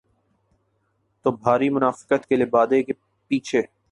تو 1.25 1.31
بھاری 1.31 1.69
منافقت 1.69 2.25
کے 2.25 2.35
لبادے 2.35 2.81
کے 2.83 2.93
پیچھے۔ 3.27 3.61